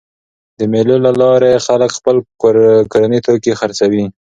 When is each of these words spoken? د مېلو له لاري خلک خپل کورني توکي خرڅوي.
د 0.57 0.59
مېلو 0.71 0.95
له 1.05 1.11
لاري 1.21 1.53
خلک 1.65 1.89
خپل 1.97 2.15
کورني 2.93 3.19
توکي 3.25 3.53
خرڅوي. 3.59 4.05